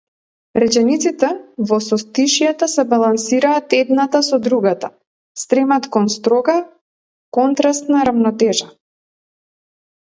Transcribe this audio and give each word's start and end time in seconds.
Речениците 0.61 1.27
во 1.71 1.77
состишјата 1.87 2.69
се 2.77 2.85
балансираат 2.95 3.77
едната 3.81 4.23
со 4.31 4.41
другата, 4.49 4.91
стремат 5.45 5.89
кон 5.97 6.11
строга, 6.17 6.59
контрастна 7.41 8.05
рамнотежа. 8.13 8.71